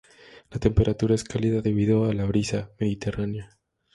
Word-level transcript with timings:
La 0.49 0.57
temperatura 0.57 1.13
es 1.13 1.23
cálida, 1.23 1.61
debido 1.61 2.05
a 2.09 2.13
la 2.15 2.25
brisa 2.25 2.71
mediterránea. 2.79 3.55